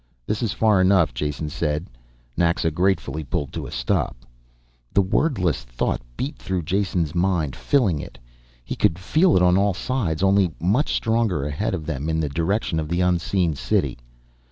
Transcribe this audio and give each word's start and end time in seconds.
"This 0.25 0.41
is 0.41 0.51
far 0.51 0.81
enough," 0.81 1.13
Jason 1.13 1.47
said. 1.49 1.85
Naxa 2.35 2.71
gratefully 2.71 3.23
pulled 3.23 3.53
to 3.53 3.67
a 3.67 3.71
stop. 3.71 4.25
The 4.91 5.03
wordless 5.03 5.61
thought 5.63 6.01
beat 6.17 6.37
through 6.37 6.63
Jason's 6.63 7.13
mind, 7.13 7.55
filling 7.55 7.99
it. 7.99 8.17
He 8.65 8.75
could 8.75 8.97
feel 8.97 9.35
it 9.37 9.43
on 9.43 9.59
all 9.59 9.75
sides 9.75 10.23
only 10.23 10.51
much 10.59 10.91
stronger 10.95 11.45
ahead 11.45 11.75
of 11.75 11.85
them 11.85 12.09
in 12.09 12.19
the 12.19 12.29
direction 12.29 12.79
of 12.79 12.89
the 12.89 13.01
unseen 13.01 13.53
city. 13.53 13.99